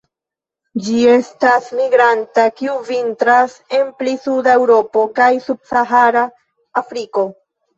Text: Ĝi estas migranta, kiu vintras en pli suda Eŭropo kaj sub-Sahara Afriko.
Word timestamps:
Ĝi 0.85 1.01
estas 1.15 1.67
migranta, 1.79 2.45
kiu 2.61 2.73
vintras 2.89 3.55
en 3.81 3.93
pli 4.01 4.17
suda 4.25 4.57
Eŭropo 4.63 5.05
kaj 5.21 5.31
sub-Sahara 5.47 6.27
Afriko. 6.83 7.29